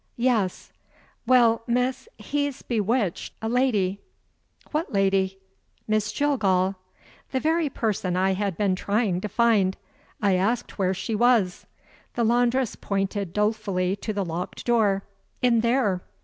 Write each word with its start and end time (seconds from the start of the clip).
"Yes." 0.17 0.73
"Well, 1.27 1.61
miss, 1.67 2.07
he's 2.17 2.63
bewitched 2.63 3.35
a 3.39 3.47
lady." 3.47 3.99
"What 4.71 4.91
lady?" 4.91 5.37
"Miss 5.87 6.11
Jillgall." 6.11 6.73
The 7.31 7.39
very 7.39 7.69
person 7.69 8.17
I 8.17 8.33
had 8.33 8.57
been 8.57 8.75
trying 8.75 9.21
to 9.21 9.29
find! 9.29 9.77
I 10.19 10.33
asked 10.37 10.79
where 10.79 10.95
she 10.95 11.13
was. 11.13 11.67
The 12.15 12.23
laundress 12.23 12.75
pointed 12.75 13.31
dolefully 13.31 13.95
to 13.97 14.11
the 14.11 14.25
locked 14.25 14.65
door: 14.65 15.03
"In 15.43 15.59
there." 15.59 16.01